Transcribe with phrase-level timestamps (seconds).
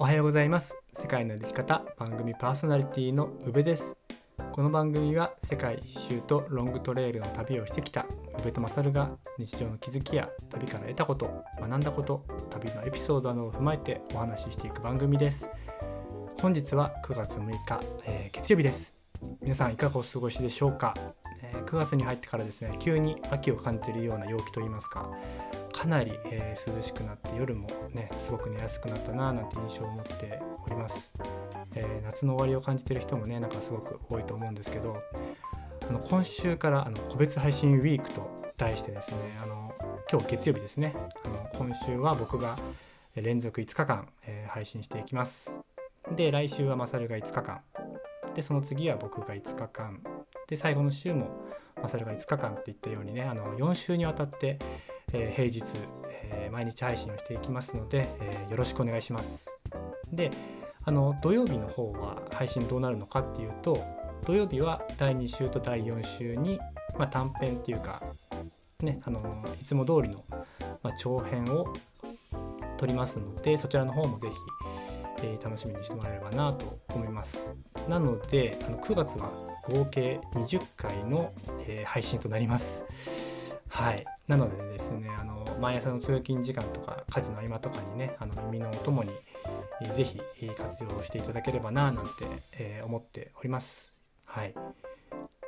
[0.00, 0.76] おはようございます。
[0.92, 3.96] 世界の歩き方番組パーソナリティの宇部です。
[4.52, 8.06] この番組は世界一周とロングトレイルの旅をしてきた
[8.38, 15.50] 宇部と勝が日常の気づきや旅から得たこと学んだこと旅のエピソードなどを踏まえてお話ししていく番組です。
[16.40, 18.94] 本日は9月6日、えー、月曜日です。
[19.42, 20.94] 皆さんいかがお過ごしでしょうか、
[21.68, 25.10] 9月に入ってからですね急に秋を感じるような陽気といいますか
[25.72, 31.12] かなり、えー、涼しくなって夜もねすごく寝やすくなったななんて印象を持っております、
[31.76, 34.96] えー、夏の終わりを感じてる人もねなんかすごく多いと思うんですけど
[35.88, 39.74] あの今週からあの個別配信ウィークと題してですねあの
[40.10, 42.56] 今日月曜日ですねあの今週は僕が
[43.14, 45.52] 連続5日間、えー、配信していきます。
[46.14, 47.60] で来週はマサルが5日間。
[48.34, 50.00] でその次は僕が5日間。
[50.48, 51.28] で最後の週も
[51.80, 54.58] マサルが5日間っていったようにねあの4週にわたって
[55.12, 55.64] えー、平日、
[56.24, 59.50] えー、毎日配信をしていきますので、えー、よろしくお願いします。
[60.12, 60.30] で
[60.84, 63.78] あの土曜日の方は配信どうなるのかっていうと
[64.24, 66.58] 土曜日は第2週と第4週に、
[66.98, 68.00] まあ、短編っていうか、
[68.80, 70.24] ね、あのいつも通りの、
[70.82, 71.72] まあ、長編を
[72.78, 74.34] 撮りますのでそちらの方もぜひ、
[75.24, 77.50] えー、楽しみにしてもらえればなと思います。
[77.88, 79.30] なのであの9月は
[79.72, 81.30] 合計20回の、
[81.66, 82.84] えー、配信となります。
[83.68, 89.10] はいなのでですねあの毎朝の通勤時間とか家事の合間とかにねあの耳のお供に
[89.94, 92.10] 是非活用していただければななんて、
[92.58, 93.92] えー、思っております。
[94.24, 94.54] はい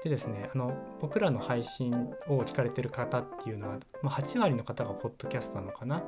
[0.02, 1.92] でですねあの僕らの配信
[2.26, 6.02] を聞かれてる方っていうのは、まあ、8割の方がポッドキャストなのかな。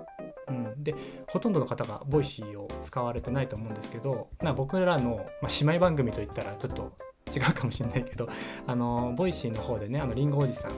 [0.48, 0.94] うん、で
[1.28, 6.92] ほとんどの方がボイシーを使われてないと思うんですけどな僕らの、まあ、姉妹番組といったらちょっと
[7.34, 8.28] 違うかもしれないけど
[8.66, 10.72] あのボイシーの方でねあのリンゴおじさん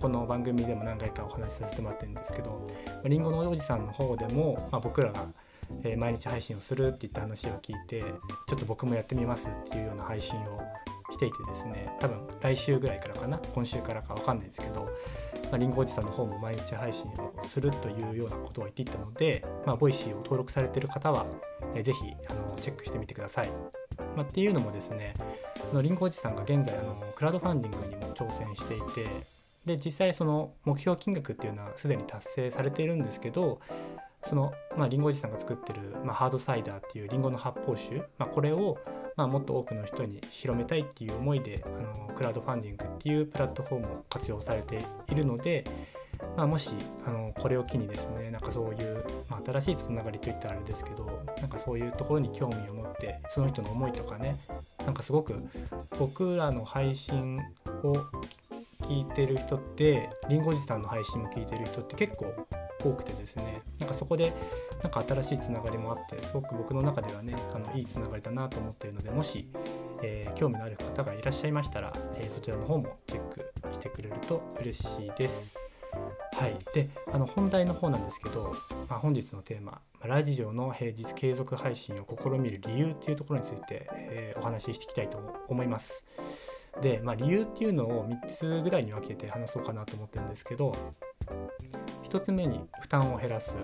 [0.00, 2.68] この番組でも何回かお話しさせてもらってるんですけど
[3.04, 5.26] りんごのおじさんの方でも、まあ、僕らが
[5.96, 10.60] 毎日配信をするっていった話を聞いてちょっと僕もやってみますっていうような配信を
[11.12, 14.88] していてですね多分来週ぐらいからかな今週からか分かんないですけど、
[15.44, 21.26] まあ、リンゴおじさんの方も毎日配信をするというようなことを言っていたので、まあ、ボイシーを登録されてる方は、
[21.74, 23.50] えー、ぜひあのチェックしてみてください。
[24.14, 25.14] まあ、っていうのもですね
[25.72, 29.10] のリンゴおじさんが現在あのクラウドファンディングにも挑戦していて
[29.66, 33.60] で実際その目標金額っていうのはすでに達成されているんですけど
[34.24, 38.78] その、まあ、リンゴおじさんが作ってる、まあ、ハードサイダーっていうリンゴの発泡酒、まあ、これを、
[39.16, 45.64] まあ、もっと多くの人に広めたいっていう思いであのクラウドファンディングっていうプラットフォームを活用されているので、
[46.36, 46.70] まあ、もし
[47.04, 54.36] あのこれを機にですねなんかそういう、まあ、新しいつながりといったらあれですけどなんかそういうところに興味を持ってその人の思いとかね
[54.86, 55.34] なんかすごく
[55.98, 57.40] 僕らの配信
[57.82, 57.92] を
[58.82, 62.32] 聞いてる人ってりんごおじさんの配信も聞いてる人って結構
[62.82, 64.32] 多くてですねなんかそこで
[64.82, 69.48] なんか新しいつながりもあってすごく僕の中ではねあのいいつながりだなと思っているのでもし、
[70.02, 75.65] えー、興味のある方がいらっしゃいましたら、えー、そちらの方もチェックしてくれると嬉しいです。
[76.32, 78.54] はい、であの本題の方なんですけど、
[78.88, 85.18] まあ、本日のテーマラジオの平日継続配信を試みる理由っていうところについて、えー、お話ししていきたいと
[85.48, 86.04] 思います。
[86.82, 90.76] で、まあ、理由っていうのを3つぐらいに分けて話そうかなと思ってるんですけど
[92.04, 93.56] 1つ目に負担を減らす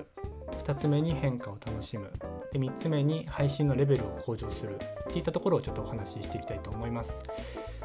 [0.64, 2.10] 2つ目に変化を楽しむ
[2.52, 7.22] で3つ目に配信のレベルを向上するっていったところをちょっとお話ししていきたいと思います。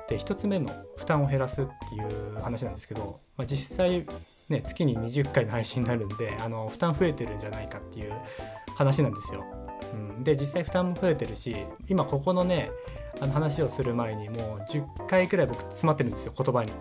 [0.10, 4.06] で1つ目の負担を減らすっていう話なんですけど、まあ、実際
[4.50, 8.14] ね月に20回の配信になるんであの負担増えてるんじゃないかっていう
[8.76, 9.44] 話なんですよ。
[9.94, 11.56] うん、で実際負担も増えてるし
[11.88, 12.72] 今ここのね
[13.20, 16.72] あの話をする前にもう10回くらい僕詰まってるんですよ言葉に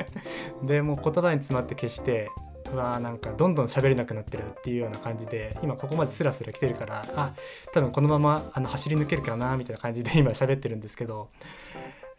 [0.66, 2.30] でもう言葉に詰まって消して
[2.72, 7.32] うわーなんかどんどん喋れなくなってるっていうような感じで今ここまでスラスラ来てるからあ
[7.72, 11.28] 多分このままあの走り抜けるかなみたいな感じで 今喋ってるんですけど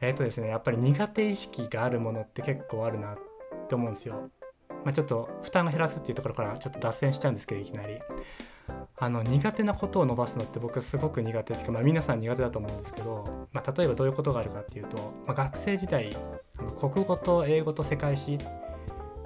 [0.01, 3.17] えっ、ー、とですねやっぱり苦手意識があるものって結構あるなっ
[3.67, 4.29] て思うんですよ。
[4.83, 7.99] まあ、ちょっと負担を減らすっていうところからちょっと脱線しちゃうんですけどいきなり
[8.97, 16.15] あの苦手なことを伸ばすのって僕すごく苦手っていうか、まあ、皆さん苦手だと思うんですけど、まあ、例えばどういうことがあるかっていうと、まあ、学生時代
[16.79, 18.37] 国語と英語と世界史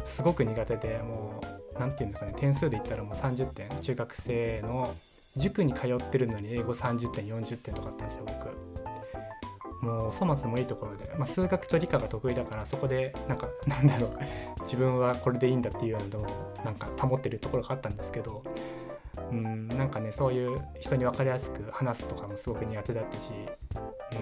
[0.06, 1.42] すごく苦手でも
[1.76, 4.94] う何て言うんですかね点数で言ったらもう30点中学生の
[5.36, 8.77] 塾に通ってるのに英語30点40点とかあったんですよ僕。
[9.88, 14.20] もう粗末もいいところで、まあ、数学と理科が得意だからそこでなんか なんだろう
[14.62, 16.26] 自分はこれでいいんだっていうのを
[16.66, 18.44] なんか保ってるところがあったんですけど
[19.32, 23.32] うんなんかねそういう人に分かりやすく話すとかもすごく苦手だったし、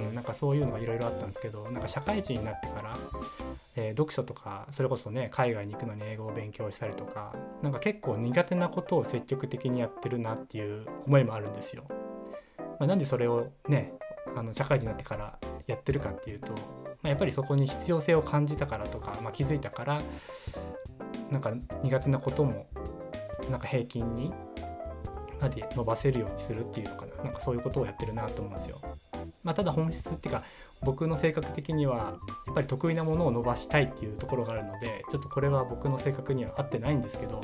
[0.10, 2.96] うん、なんかそういうのがいろいろあったんですけどなんか社会人になってから
[3.78, 11.84] えー、読書とかそれこそね海外に行くのに英語を勉強したりとかなんか結構苦手なことを積極的にやってるなっていう思いもあるんですよ。
[12.80, 13.94] まあ、なんでそれをね
[14.36, 16.58] あの社会人になってからやってるかっていうと、ま
[17.04, 20.02] あ、やっぱりそこに必要性を感じたからとか、まあ、気づいたから
[21.32, 21.54] なんか
[21.84, 22.68] 苦手なことも
[23.50, 24.34] なんか平均に
[25.42, 28.80] まで伸ばせるようにするっていうのかななんかそういうことをやってるなと思うんですよ。
[29.44, 30.44] まあ、ただ本質っていうか
[30.82, 32.18] 僕の性格的には
[32.48, 37.42] やっぱり得意なものを伸ばしたいっていうところがあるのでちょっとこれは僕の性格には合ってないんですけど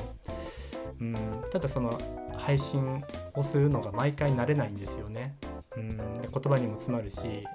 [1.00, 1.16] うん
[1.52, 1.98] ただその
[2.36, 3.02] 配信
[3.34, 5.36] をするのが毎回慣れないんですよね。
[5.76, 7.46] うんで言葉にも詰まるし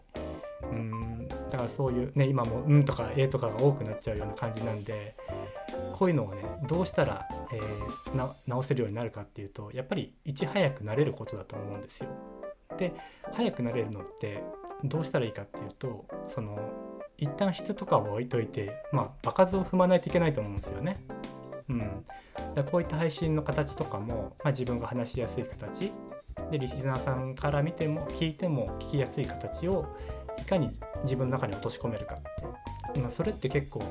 [0.72, 5.16] うんだからそういうね今も「うん」とか「え」とかが多くなっちゃうような感じなんで
[5.94, 12.10] こういうのをねどうしたら、えー、直せるようになるかっていうとやっぱりいち早くなれることだと思うんですよ。
[12.78, 12.94] で
[13.34, 14.44] 早くなれるのって
[14.84, 16.60] どうしたらいいかっていうとその
[17.18, 20.98] 一旦質とかを置いといてまあ場数を踏まないといけないと思うんですよね。
[21.70, 22.06] うん、
[22.56, 25.92] だこういった配信の形とかも、まあ、自分が話しやすい形
[26.50, 29.86] でリスナーさんから見ても聞いても聞きやすい形を
[30.48, 30.72] かに
[31.04, 33.84] 自分の中に落とし込めるかって、まあ、それって結構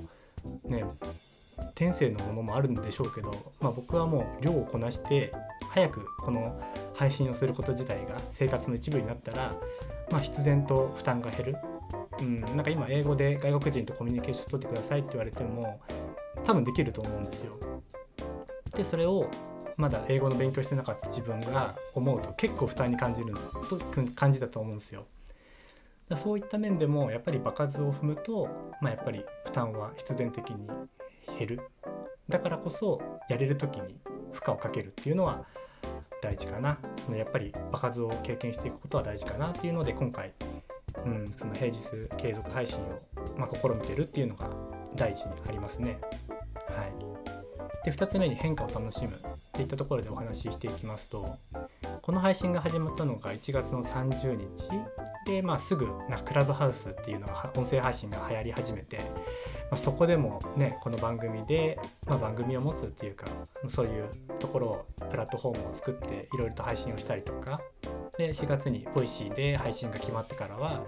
[0.64, 0.84] ね
[1.74, 3.30] 天性のものもあるんでしょうけど、
[3.60, 5.32] まあ、僕はもう量をこなして
[5.70, 6.60] 早くこの
[6.94, 9.54] 配信をすること自体が生活の一部になったら、
[10.10, 11.56] まあ、必然と負担が減る、
[12.20, 15.80] うん、なんか今英語で外国人とコミュニケーション取ってくださいって言われても
[16.44, 17.58] 多分できると思うんですよ。
[18.74, 19.28] でそれを
[19.76, 23.34] まだ英語の勉強してなかった自分が思うと結構負担に感じる
[23.68, 23.78] と
[24.14, 25.06] 感じだと思うんですよ。
[26.14, 28.48] そういった面でもやっぱり場数を踏むと、
[28.80, 30.68] まあ、やっぱり負担は必然的に
[31.38, 31.60] 減る。
[32.28, 33.98] だからこそやれる時に
[34.32, 35.44] 負荷をかけるっていうのは
[36.22, 36.78] 大事かな。
[37.04, 40.32] そのやっぱり場数を経験していくことは大事かなっていうので今回、
[41.04, 41.80] うん、その平日
[42.16, 43.02] 継続配信を、
[43.36, 44.50] ま、試みてるっていうのが
[44.94, 45.98] 第一にありますね。
[46.68, 49.10] はい、で2つ目に変化を楽しむっ
[49.52, 51.38] ていったところでお話ししていきますと
[52.02, 54.68] この配信が始まったのが1月の30日
[55.26, 59.04] で、まあ、すぐなクラブハウスっていうのが音声配信が流行り始めて、ま
[59.72, 63.26] あ、そこでもねこの番組で、まあ、番組を持つっていうか
[63.68, 64.08] そういう
[64.38, 67.60] ところをプラットフォームを作っていろいろと配信をしたりとか
[68.16, 70.84] で4月にボイシーで配信が決まってからは、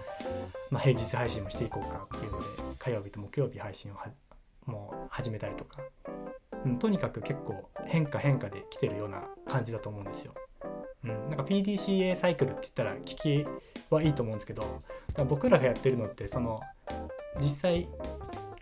[0.71, 2.45] まあ、平日配信もしていこうかっていうので
[2.79, 3.95] 火曜日と木曜日配信を
[4.65, 5.79] もう始めたりとか、
[6.65, 10.33] うん、とにかく結構変化変化で来てるような感じだと思うんですよ。
[11.03, 13.45] うん、なんか PDCA サイクルって言ったら聞き
[13.89, 14.81] はいいと思うんですけど
[15.27, 16.59] 僕らがやってるのってその
[17.41, 17.87] 実際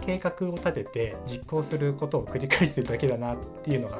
[0.05, 3.97] 計画を立てて実行することを繰り返してるだけだなっていうのが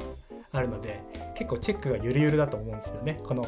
[0.52, 1.02] あるので
[1.36, 3.20] 結構チェックがゆるゆるだと思うんですよね。
[3.22, 3.44] この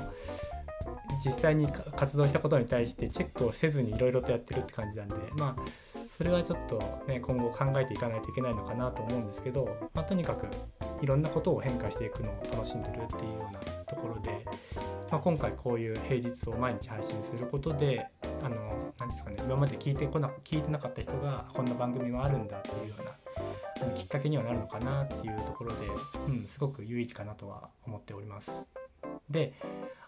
[1.25, 5.63] 実際に活動したことに対してチェックをせずにいろいろとやってるって感じなんでまあ
[6.11, 10.47] それはちょっとね今後考えていかないといけないのかなと思うんですけど、まあ、とにかく
[11.03, 14.47] いろんなことを変化していくのを楽しんでるっていうようなところで
[15.11, 18.07] まあ、今回こういう平日を毎日配信することで
[18.43, 25.77] あの何ですかね今まで聞いてこな聞いてなかった人がこんな番組もあるんだっていうようなきっかけにはなるのかなっていうところで、
[26.29, 28.67] うん、すごく有意義かなとは思っております。
[29.29, 29.53] で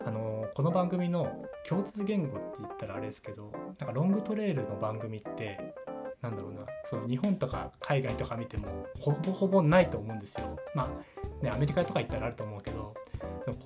[0.05, 5.75] あのこの番組の共通言語って言ったらあれですけどなんかロングトレイルの番組って
[6.21, 10.57] なんだろうなその日本とか海外とか見てもほぼほぼないと思うんですよ。
[10.75, 12.95] まあねアメリカとか行ったらあると思うけど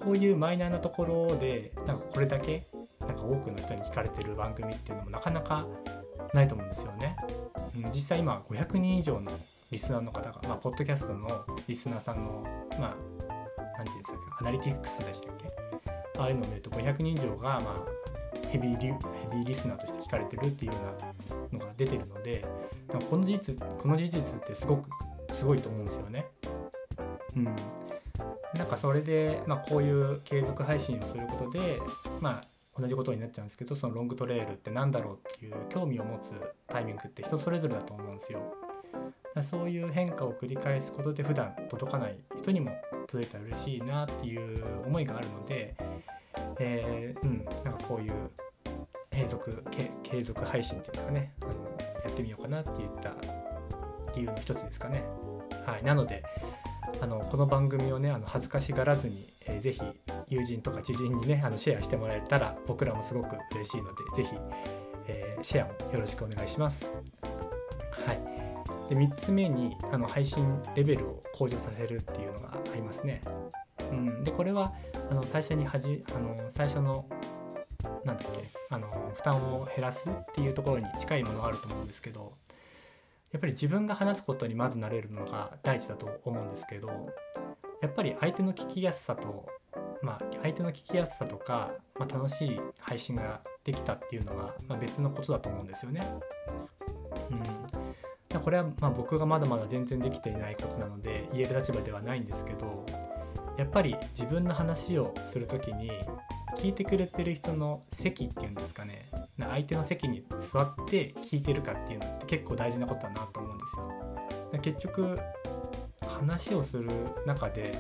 [0.05, 2.63] こういうマイナーなところでなんかこれだけ
[3.01, 5.67] なんか多くの人に聞かれてる番組っていうのもなかなか
[6.33, 7.17] ないと思うんですよね。
[7.77, 9.31] うん、実際今500人以上の
[9.71, 12.47] リスナーの方が、まあ、ポッドキャストのリスナーさんの、
[12.79, 12.97] ま
[13.79, 15.51] あ、ていうんですかアナリティクスでしたっけ？
[16.19, 18.93] ああいうのを見ると500人以上が、まあ、ヘビーリヘ
[19.35, 20.79] ビーリスナーとして聞かれてるっていうよ
[21.53, 22.45] うなのが出てるので
[23.11, 24.89] この事実この事実ってすごく
[25.33, 26.27] すごいと思うんですよね。
[27.37, 27.45] うん、
[28.67, 31.79] なんかそれで、まあ、こういう継続配信をすることで、
[32.21, 36.35] まあ、同じことになっちゃうんですけどそのロングトレイルって何だろうっていう興味を持つ
[36.67, 38.41] タイミングって人それぞれだと思うんですよ。
[39.49, 42.73] そういう変化を繰り返すことで普段届かない人にも
[43.07, 45.77] 届いたら嬉しいなっていう思いがあるので、
[46.59, 48.13] えー、うん、なんかこういう
[49.13, 49.63] 継続
[50.03, 53.13] 継続配信っていうんですかねあのやってみようかなっていった
[54.17, 55.05] 理由の一つですかね。
[55.67, 56.23] はい、なので
[57.01, 59.81] あのこの番組をねあの恥ずかしがらずに、えー、ぜひ
[60.29, 64.35] 友人とか知人にねあのシェアしてもらえたら僕らもすごく嬉しいのでぜひ、
[65.09, 66.91] えー、シェアもよろしくお願いします。
[68.07, 73.21] はい、で3つ目にあの配信レベルを向上させるっていうのがありますね。
[73.91, 74.73] うん、でこれは
[75.11, 77.07] あの最初にはじあの最初の
[78.05, 82.33] なんだっけあの負担を減らすっていうところに近いものがあると思うんですけど
[83.37, 86.89] やっぱり自分が話すことにまず慣れるのが大事だと思うんですけど
[87.83, 89.45] やっぱり相手の聞きやすさと
[90.01, 96.01] まあ相手の聞きやすさとか、まあ、楽しい配信ができたっていうのは、まあ、別のことだと思うんですよね。
[98.33, 102.87] うん、これはま僕がまだまだ全然できていないことなので言える立場ではないんですけど
[103.59, 105.91] やっぱり自分の話をする時に
[106.57, 114.61] 聞いてくれてる人の席っていうんですかね相手の席に座って聞いてるかっていうのって結構大事なことだなと思うんですよ。
[114.63, 115.19] 結局
[116.07, 116.89] 話をする
[117.27, 117.77] 中で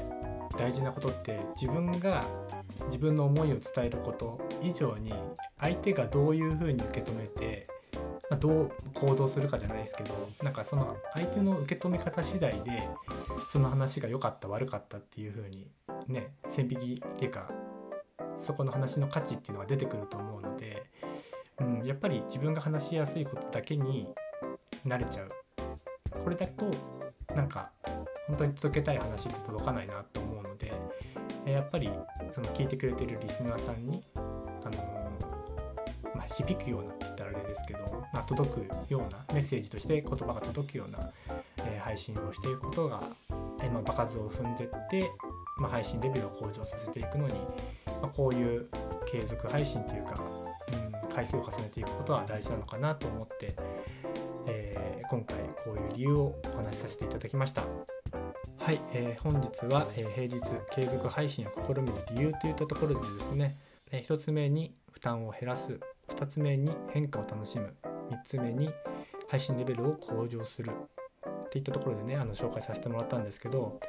[0.58, 2.24] 大事なことって自分が
[2.86, 5.12] 自分の思いを伝えること以上に
[5.58, 7.68] 相手がどういうふうに受け止めて、
[8.30, 12.88] まあ、どう行動するかじゃないですけどなんかその相手の受け止め方次第で
[13.50, 15.68] その話が良かった悪かったっていうふうに
[16.08, 17.50] ね線引きっていうか
[18.38, 20.84] そこの話の価値っていうのが出てくると思うので、
[21.60, 24.08] うん、やっぱり自分が話しやすいことだけに
[24.86, 25.30] 慣れちゃう。
[26.22, 26.70] これだと
[27.34, 27.70] なんか
[28.26, 30.72] 本当に届けたい話って届かないなと思うので
[31.50, 31.90] やっぱり
[32.32, 35.06] その聞いてくれてるリスナーさんに、あの
[36.14, 37.80] まあ、響くようなって言ったらあれですけど、
[38.12, 41.10] まあ、届くようなメッセージとして言葉が届くような、
[41.58, 43.02] えー、配信をしていくことが、
[43.62, 45.08] えー、まあ、場数を踏んでって、
[45.58, 47.34] ま配信レベルを向上させていくのに、
[48.02, 48.68] まこういう
[49.06, 50.18] 継続配信というか、
[51.16, 53.56] 回数を重ねていくことは大事なのかなと思って、
[54.46, 57.62] えー、今回こういう理由をお話しさせていただきました。
[58.58, 60.42] はい、えー、本日は、えー、平日
[60.74, 63.54] 継続配信を試みる理由といったところでですね、
[63.92, 67.72] えー、1つ目に負担を減らす2つ目に変化を楽しむ
[68.10, 68.68] 3つ目に
[69.28, 70.70] 配信レベルを向上する
[71.46, 73.80] っていったところでねあの紹介させてもらったんですけど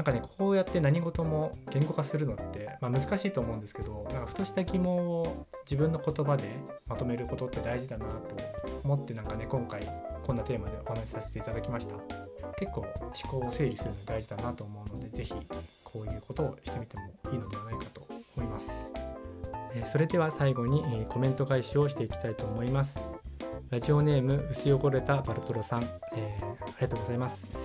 [0.00, 6.48] なんかねこうやって何事も言語化するのって、まあ、難しいと思うんですけどなんかふとした疑問を自分の言葉で
[6.86, 8.34] まとめることって大事だなと
[8.82, 9.82] 思ってなんかね今回
[10.26, 11.96] こんなテーマでお話しさせていただきました。
[12.58, 15.34] 結構思考を整理するの大事だなと思うので是非
[15.84, 18.06] こういうことをしてみてもいいのではないかと
[18.38, 18.94] 思います。
[19.84, 22.98] それでは最後に、コメント返しをしていきたいと思います。
[23.68, 25.82] ラジオネーム薄汚れたバルトロさん、
[26.16, 27.59] えー、ありがとうございます。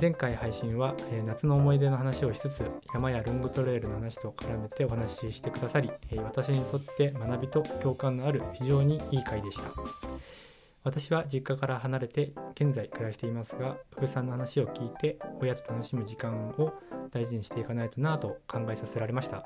[0.00, 9.62] 前回配信は、え、夏の思い出の話をしつつ山やロングトレイルの話と絡めてお話ししてくださり、え、私にとって学びと共感のある非常にいい回でした。
[10.82, 16.72] 私は実家から離れて現在暮らしていますが、宇部さんの話を聞いて親と楽しむ時間を
[17.12, 19.44] 大事にしていかないとなぁと考えさせられました。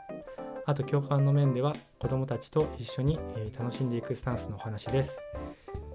[0.65, 3.19] あと共感の面では子供たちと一緒に
[3.59, 5.21] 楽しんでいくスタンスのお話です。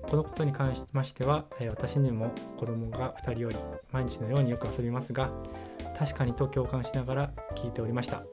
[0.10, 3.56] このことに関しましては私にも子供が2人より
[3.92, 5.32] 毎日のようによく遊びますが
[5.98, 8.24] 確かにと共感しながら聞いておりました。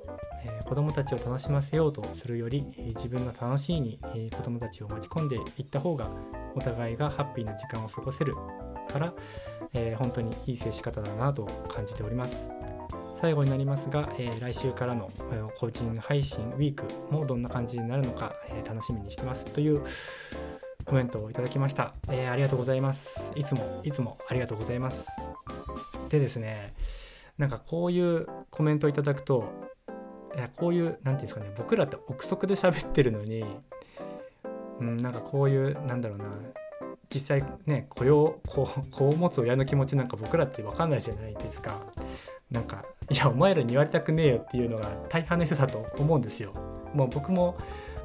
[0.45, 6.09] え子供たちを楽しませようとするより、自分が楽しいに、え子供たちを巻き込んでいった方が
[6.55, 8.35] お互いがハッピーな時間を過ごせる
[8.89, 9.12] から、
[9.99, 12.50] 本当にいい接し方だなと感じております
[13.21, 14.09] 最後になりますが、
[14.41, 18.35] 来週からの、えー、コーチング配信ウィークもどんな感じになるのか、
[18.67, 19.85] 楽しみにしてますという
[20.90, 25.09] コメントをいただきました、えありがとうございますいつもいつもありがとうございます
[26.11, 26.75] でですね
[27.38, 29.44] なんかこういうコメントをいただくと
[30.56, 33.44] こういう何て言うんですかね僕らって憶測で喋ってるのに
[34.80, 36.25] うん、なんかこういうなんだろうな
[37.12, 38.62] 実際ね子を子
[39.09, 41.76] を持つ親の気持ちなんか僕らって分かんないじゃないですか。
[42.50, 46.52] なんかいやお前らに言われたくねえよっていうのが大半の人だと思うんですよ。
[46.94, 47.56] もう僕も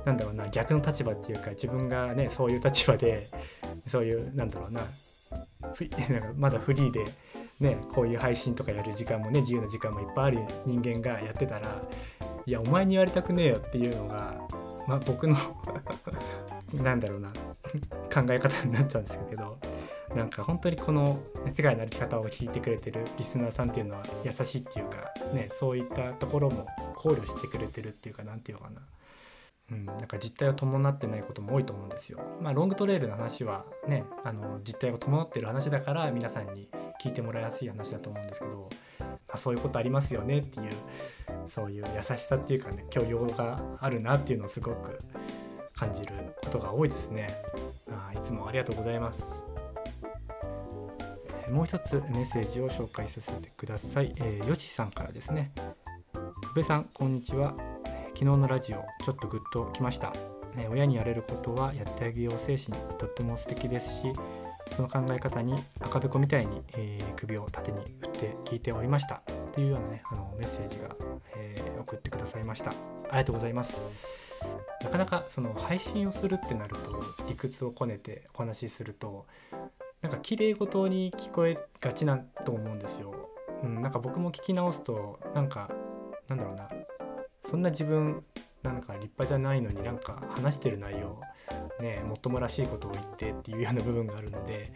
[0.05, 3.27] なんだろうな逆の立場っていうか自分がねそういう立場で
[3.87, 4.81] そういうなんだろうな
[6.37, 7.05] まだフリーで
[7.59, 11.81] ねこういう配信とかやる時間もね自由な時間もいっぱいある人間がやってたら
[12.45, 14.35] いやお前に言われたくねえよっていうのが
[14.87, 15.35] まあ僕の
[16.83, 17.29] なんだろうな
[18.13, 19.57] 考え方になっちゃうんですけど
[20.15, 21.19] なんか本当にこの
[21.53, 28.81] 世界の歩き方を聞いてくれてるリスナーさんっていうのは優しいっていうかねそういったところも考慮してくれてるっていうか何て言うのかな。
[29.71, 32.19] うん、なんか実態を伴ってないことも多いと思うんですよ。
[32.39, 36.69] まあ、ロングトレイルの話はねあの実態を伴ってる話だから皆さんに
[37.01, 38.69] 聞いてもらいやすい話だと思うんですけど、
[38.99, 40.69] まあ、そういうことありますよねっていう
[41.47, 44.99] そういう優しさっていうかね許容があるなっていうのをすごく
[45.73, 47.27] 感じることが多いですね。
[47.89, 49.43] あいつもありがとうございます。
[51.49, 55.51] もう一つメッセージを紹介させてください、えー、よしさんからですね。
[56.51, 57.74] 宇部さんこんにちは。
[58.15, 60.13] 昨日のラジオちょっとグッときました、
[60.55, 64.13] ね、親にやれることはやってあげよう精神とっても素敵ですし
[64.73, 69.15] その考え方に赤べこみたいに、えー、首を縦に振って聞いておりました。
[69.15, 69.19] っ
[69.53, 70.95] ていうようなねあのメッセージが、
[71.35, 72.71] えー、送ってくださいました。
[72.71, 72.73] あ
[73.11, 73.81] りがとうございます。
[74.81, 76.79] なかなかその配信をするってなると
[77.27, 79.25] 理屈をこねてお話しすると
[80.01, 83.13] なんか綺麗事に聞こえがちなんと思うんですよ。
[83.61, 85.69] うん、なんか僕も聞き直すとなんか
[86.29, 86.69] なんだろうな。
[87.49, 88.23] そんな自分
[88.63, 91.21] なんか立派じゃないのになんか話してる内容
[91.79, 94.73] ねもっともらしいことを言ってっていうような部分があるので、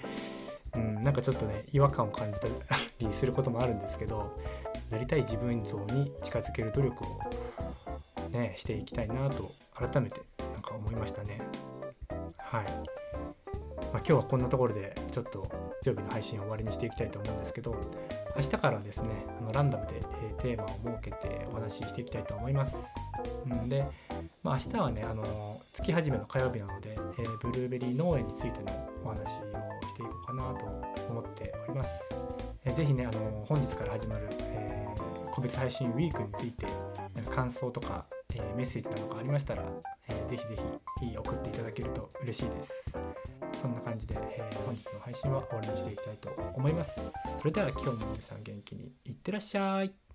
[0.76, 2.48] うん、なんかちょっとね違和感を感じた
[3.00, 4.38] りすることもあるんですけど
[4.92, 7.20] なりたい自分像に近づける努力を
[8.32, 10.22] ねしていきたいなと改めて
[10.54, 11.42] なんか思いましたね。
[12.38, 15.48] はい、まあ、今日はこんなところでちょっと
[15.88, 17.76] 曜日の配信を終わりにしていきたいと思うんですけど
[18.36, 19.10] 明日からですね
[19.40, 22.78] あのランダムで、えー、テーマを設けてお話ししていきたいと思います、
[23.50, 23.86] うん、で、
[24.44, 25.24] まあ、明日はねあの
[25.74, 29.26] 月始めの火曜日なので、えー、ブルーベリー農園についてのお話を
[29.88, 30.66] していこうかなと
[31.10, 32.04] 思っております、
[32.66, 36.66] えー、ぜひねあの本日から始まる、えー、個別配信ウィークについて
[37.32, 39.64] 感想とか、えー、メッセージなどがありましたら、
[40.10, 40.58] えー、ぜひぜ
[41.00, 43.00] ひ送っていただけると嬉しいです。
[43.60, 47.02] そんな感じで、えー、本日の配信は終わりにしていきたいと思います。
[47.40, 50.09] それでは今日も皆さん元気にいってらっしゃい。